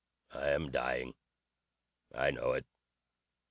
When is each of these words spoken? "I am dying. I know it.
"I 0.31 0.47
am 0.49 0.71
dying. 0.71 1.13
I 2.11 2.31
know 2.31 2.53
it. 2.53 2.65